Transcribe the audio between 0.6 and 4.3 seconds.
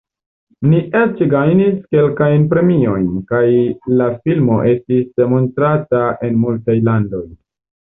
Ni eĉ gajnis kelkajn premiojn, kaj la